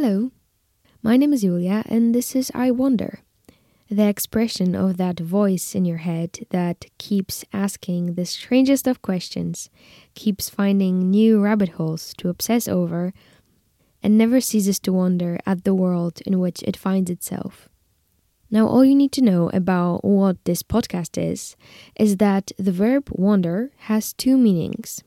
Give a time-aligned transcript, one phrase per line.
[0.00, 0.30] Hello,
[1.02, 3.18] my name is Julia, and this is I Wonder,
[3.90, 9.70] the expression of that voice in your head that keeps asking the strangest of questions,
[10.14, 13.12] keeps finding new rabbit holes to obsess over,
[14.00, 17.68] and never ceases to wonder at the world in which it finds itself.
[18.52, 21.56] Now, all you need to know about what this podcast is
[21.96, 25.02] is that the verb wonder has two meanings.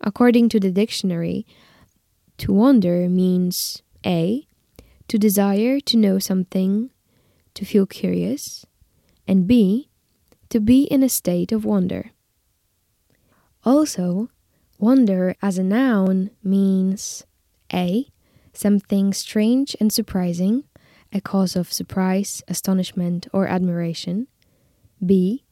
[0.00, 1.46] According to the dictionary,
[2.38, 4.46] to wonder means A.
[5.08, 6.90] To desire to know something,
[7.54, 8.66] to feel curious,
[9.26, 9.88] and B.
[10.50, 12.10] To be in a state of wonder.
[13.64, 14.30] Also,
[14.78, 17.24] wonder as a noun means
[17.72, 18.06] A.
[18.52, 20.64] Something strange and surprising,
[21.12, 24.28] a cause of surprise, astonishment, or admiration.
[25.04, 25.44] B.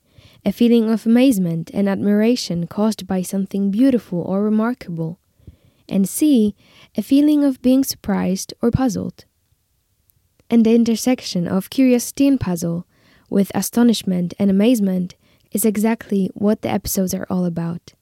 [0.45, 5.19] A feeling of amazement and admiration caused by something beautiful or remarkable
[5.89, 6.55] and C,
[6.97, 9.25] a feeling of being surprised or puzzled.
[10.51, 12.87] And the intersection of curiosity and puzzle
[13.31, 15.15] with astonishment and amazement
[15.53, 17.95] is exactly what the episodes are all about.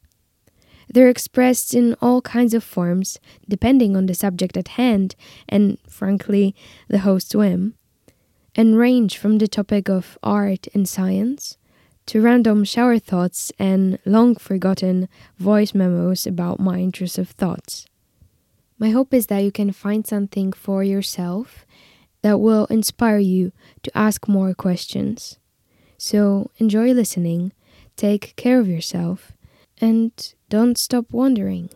[0.93, 5.15] They're expressed in all kinds of forms, depending on the subject at hand
[5.49, 6.55] and, frankly,
[6.89, 7.75] the host's whim,
[8.55, 11.57] and range from the topic of art and science
[12.07, 15.09] to random shower thoughts and long forgotten
[15.39, 17.87] voice memos about my intrusive thoughts.
[18.79, 21.65] My hope is that you can find something for yourself
[22.23, 25.39] that will inspire you to ask more questions.
[25.99, 27.53] So enjoy listening,
[27.97, 29.33] take care of yourself,
[29.81, 30.13] and
[30.49, 31.71] don't stop wondering.